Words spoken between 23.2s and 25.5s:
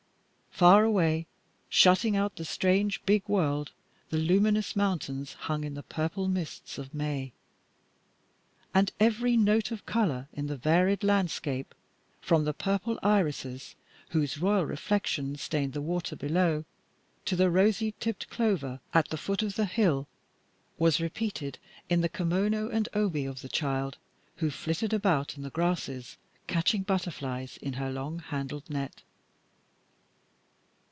of the child who flitted about in the